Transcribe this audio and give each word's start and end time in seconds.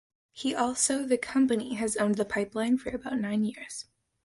He 0.31 0.55
also 0.55 1.05
the 1.05 1.19
company 1.19 1.75
has 1.75 1.95
owned 1.95 2.15
the 2.15 2.25
pipeline 2.25 2.75
for 2.79 2.89
about 2.89 3.19
nine 3.19 3.45
years. 3.45 3.85